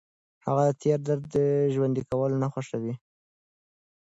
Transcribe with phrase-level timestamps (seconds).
[0.45, 1.31] هغه د تېر درد
[1.73, 2.87] ژوندي کول نه خوښول.